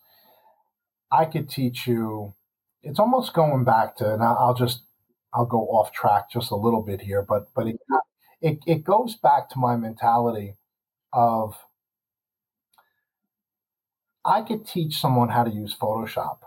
[1.12, 2.36] I could teach you.
[2.84, 4.84] It's almost going back to, and I'll just
[5.34, 7.78] I'll go off track just a little bit here, but but it
[8.42, 10.56] it, it goes back to my mentality
[11.14, 11.56] of
[14.26, 16.40] I could teach someone how to use Photoshop.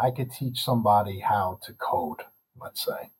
[0.00, 2.22] I could teach somebody how to code,
[2.60, 3.10] let's say,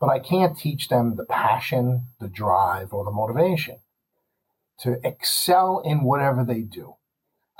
[0.00, 3.78] but I can't teach them the passion, the drive, or the motivation
[4.80, 6.96] to excel in whatever they do.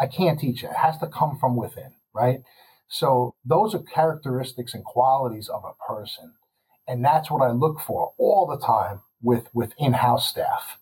[0.00, 0.70] I can't teach it.
[0.70, 2.40] It has to come from within, right?
[2.88, 6.32] So those are characteristics and qualities of a person.
[6.86, 10.78] And that's what I look for all the time with, with in-house staff,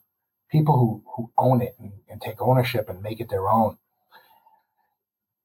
[0.51, 3.79] people who, who own it and, and take ownership and make it their own.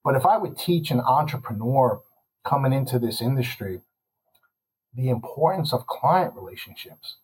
[0.04, 2.00] But if I would teach an entrepreneur
[2.44, 3.80] coming into this industry
[4.94, 7.16] the importance of client relationships,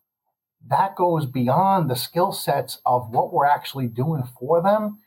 [0.66, 4.98] that goes beyond the skill sets of what we're actually doing for them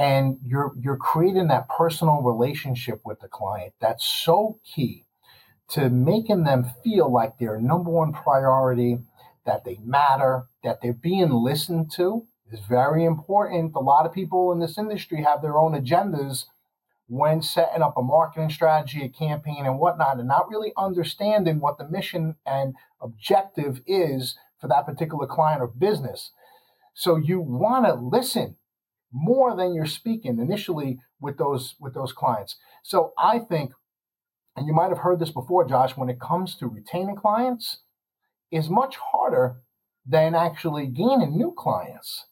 [0.00, 5.04] and you're you're creating that personal relationship with the client that's so key
[5.68, 8.98] to making them feel like they're number one priority
[9.44, 13.74] that they matter that they're being listened to is very important.
[13.76, 16.46] A lot of people in this industry have their own agendas
[17.06, 21.76] when setting up a marketing strategy a campaign and whatnot and not really understanding what
[21.76, 26.30] the mission and objective is for that particular client or business.
[26.94, 28.56] So you want to listen
[29.12, 32.56] more than you're speaking initially with those with those clients.
[32.82, 33.72] So I think,
[34.56, 37.78] and you might have heard this before, Josh, when it comes to retaining clients,
[38.50, 39.56] is much harder
[40.06, 42.26] than actually gaining new clients.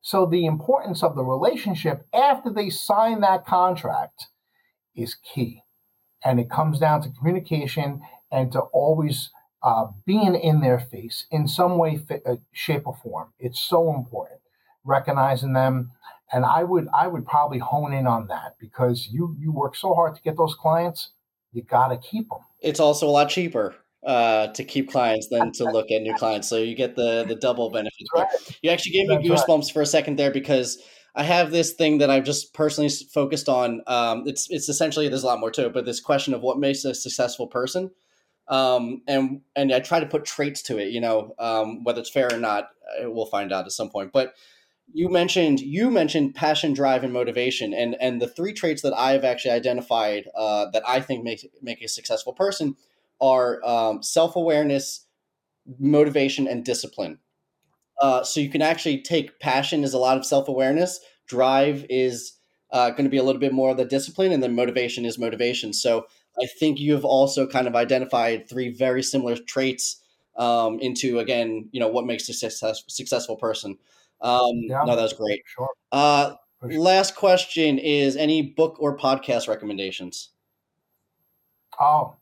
[0.00, 4.26] So the importance of the relationship after they sign that contract
[4.94, 5.62] is key.
[6.24, 9.30] And it comes down to communication and to always
[9.62, 13.32] uh, being in their face in some way, uh, shape, or form.
[13.38, 14.41] It's so important.
[14.84, 15.92] Recognizing them
[16.32, 19.94] and I would I would probably hone in on that because you you work so
[19.94, 21.10] hard to get those clients,
[21.52, 22.40] you got to keep them.
[22.60, 23.74] It's also a lot cheaper
[24.04, 27.36] uh, to keep clients than to look at new clients, so you get the the
[27.36, 28.06] double benefit.
[28.14, 28.26] Right.
[28.62, 29.72] You actually gave me That's goosebumps right.
[29.72, 30.78] for a second there because
[31.14, 33.82] I have this thing that I've just personally focused on.
[33.86, 36.58] Um, it's it's essentially there's a lot more to it, but this question of what
[36.58, 37.90] makes a successful person.
[38.48, 42.10] Um, and and I try to put traits to it, you know, um, whether it's
[42.10, 42.70] fair or not,
[43.00, 44.12] uh, we'll find out at some point.
[44.12, 44.34] But
[44.92, 49.24] you mentioned you mentioned passion, drive, and motivation, and and the three traits that I've
[49.24, 52.76] actually identified uh, that I think make make a successful person
[53.20, 55.06] are um, self awareness,
[55.78, 57.18] motivation, and discipline.
[58.00, 62.34] Uh, so you can actually take passion is a lot of self awareness, drive is
[62.72, 65.18] uh, going to be a little bit more of the discipline, and then motivation is
[65.18, 65.72] motivation.
[65.72, 66.06] So
[66.42, 70.02] I think you have also kind of identified three very similar traits
[70.36, 73.78] um, into again, you know, what makes a success, successful person.
[74.22, 75.42] Um, yeah, no, that was great.
[75.46, 75.68] Sure.
[75.90, 76.78] Uh, sure.
[76.78, 80.30] Last question is any book or podcast recommendations?
[81.80, 82.16] Oh,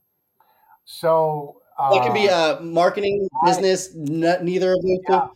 [0.84, 5.28] so uh, it could be uh, marketing, business, n- neither of those yeah.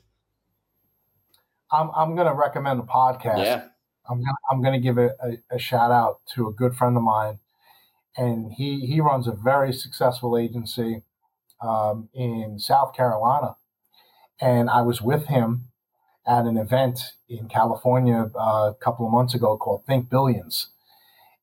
[1.71, 3.45] I'm, I'm going to recommend a podcast.
[3.45, 3.65] Yeah.
[4.09, 6.97] I'm gonna, I'm going to give a, a, a, shout out to a good friend
[6.97, 7.39] of mine,
[8.17, 11.03] and he he runs a very successful agency
[11.63, 13.57] um, in South Carolina,
[14.39, 15.69] and I was with him
[16.27, 20.69] at an event in California uh, a couple of months ago called Think Billions.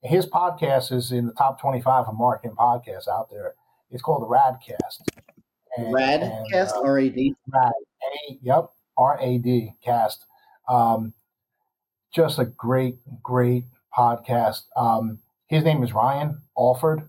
[0.04, 3.54] His podcast is in the top 25 of marketing podcasts out there.
[3.92, 5.02] It's called the Radcast.
[5.78, 7.36] And, Radcast, uh, R A D?
[7.48, 10.26] Rad, A, yep, R A D, cast.
[10.68, 11.14] Um,
[12.14, 13.66] just a great, great
[13.96, 14.64] podcast.
[14.76, 17.08] Um, his name is Ryan Alford.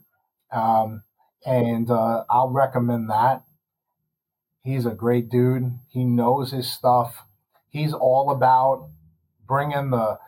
[0.53, 1.03] Um,
[1.47, 3.43] and uh, I'll recommend that.
[4.63, 5.79] He's a great dude.
[5.89, 7.25] He knows his stuff
[7.73, 8.89] he's all about
[9.47, 10.19] bringing the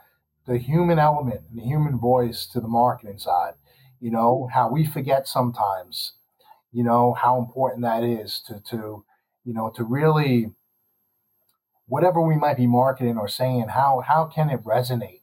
[0.47, 3.55] the human element and the human voice to the marketing side.
[4.01, 6.15] You know how we forget sometimes.
[6.73, 9.05] You know how important that is to to
[9.45, 10.51] you know to really
[11.87, 15.21] whatever we might be marketing or saying how how can it resonate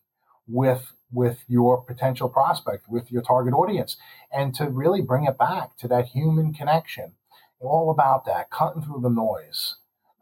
[0.47, 3.97] with with your potential prospect with your target audience
[4.31, 7.13] and to really bring it back to that human connection
[7.59, 9.75] all about that cutting through the noise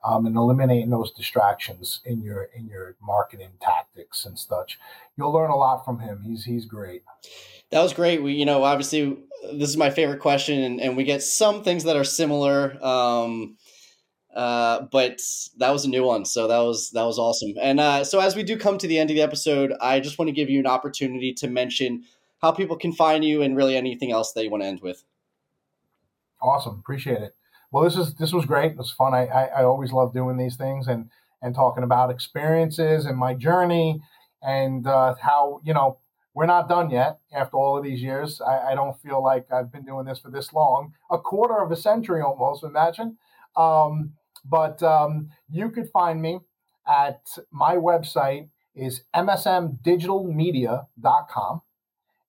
[0.03, 4.79] um, and eliminating those distractions in your in your marketing tactics and such.
[5.17, 6.21] You'll learn a lot from him.
[6.25, 7.03] He's he's great.
[7.71, 8.23] That was great.
[8.23, 9.17] We you know obviously
[9.53, 12.83] this is my favorite question, and, and we get some things that are similar.
[12.83, 13.57] Um,
[14.33, 15.19] uh, but
[15.57, 17.53] that was a new one, so that was that was awesome.
[17.61, 20.19] And uh, so as we do come to the end of the episode, I just
[20.19, 22.03] want to give you an opportunity to mention
[22.41, 25.03] how people can find you and really anything else that you want to end with.
[26.41, 27.35] Awesome, appreciate it.
[27.71, 28.71] Well, this is this was great.
[28.71, 29.13] It was fun.
[29.13, 31.09] I, I, I always love doing these things and
[31.41, 34.01] and talking about experiences and my journey
[34.41, 35.97] and uh, how you know
[36.33, 38.41] we're not done yet after all of these years.
[38.41, 41.71] I, I, don't feel like I've been doing this for this long, a quarter of
[41.71, 42.63] a century almost.
[42.63, 43.17] Imagine.
[43.57, 44.13] Um,
[44.45, 46.39] But um, you could find me
[46.87, 51.61] at my website is msmdigitalmedia.com.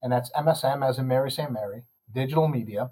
[0.03, 1.53] And that's MSM as in Mary St.
[1.53, 1.83] Mary,
[2.13, 2.91] digital media.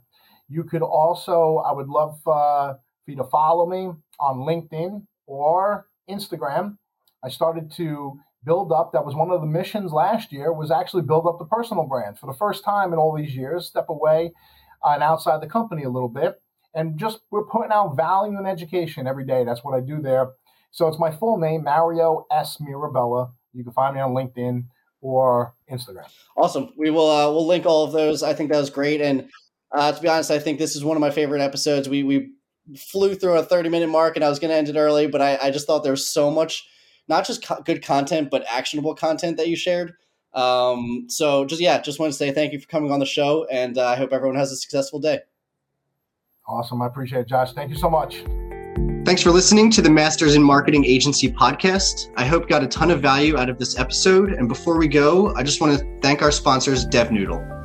[0.48, 2.74] You could also, I would love uh,
[3.04, 6.78] for you to follow me on LinkedIn or Instagram.
[7.22, 11.02] I started to build up, that was one of the missions last year, was actually
[11.02, 14.32] build up the personal brand for the first time in all these years, step away
[14.84, 16.40] uh, and outside the company a little bit.
[16.74, 19.44] And just we're putting out value and education every day.
[19.44, 20.30] That's what I do there.
[20.70, 22.58] So it's my full name, Mario S.
[22.60, 23.32] Mirabella.
[23.52, 24.66] You can find me on LinkedIn
[25.00, 26.08] or Instagram.
[26.36, 26.70] Awesome.
[26.76, 28.22] We will uh, we'll link all of those.
[28.22, 29.00] I think that was great.
[29.00, 29.28] And
[29.72, 31.88] uh, to be honest, I think this is one of my favorite episodes.
[31.88, 32.30] We we
[32.76, 35.22] flew through a 30 minute mark and I was going to end it early, but
[35.22, 36.68] I, I just thought there was so much,
[37.08, 39.94] not just co- good content, but actionable content that you shared.
[40.34, 43.46] Um, so just, yeah, just want to say thank you for coming on the show
[43.50, 45.20] and uh, I hope everyone has a successful day.
[46.46, 46.82] Awesome.
[46.82, 47.52] I appreciate it, Josh.
[47.52, 48.24] Thank you so much.
[49.04, 52.12] Thanks for listening to the Masters in Marketing Agency podcast.
[52.16, 54.32] I hope you got a ton of value out of this episode.
[54.32, 57.57] And before we go, I just want to thank our sponsors, DevNoodle.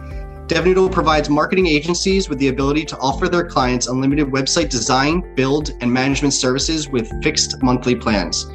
[0.48, 5.72] DevNoodle provides marketing agencies with the ability to offer their clients unlimited website design, build,
[5.80, 8.46] and management services with fixed monthly plans.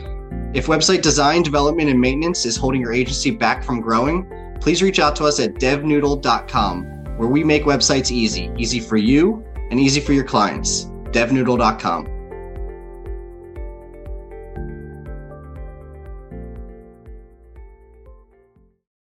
[0.52, 4.30] If website design, development, and maintenance is holding your agency back from growing,
[4.60, 6.84] please reach out to us at devnoodle.com,
[7.16, 10.84] where we make websites easy, easy for you and easy for your clients.
[11.12, 12.17] devnoodle.com.